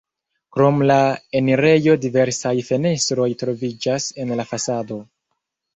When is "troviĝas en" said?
3.45-4.39